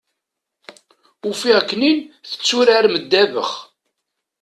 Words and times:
Ufiɣ-ken-in 1.29 1.99
tetturarem 2.29 2.95
ddabax. 3.03 3.51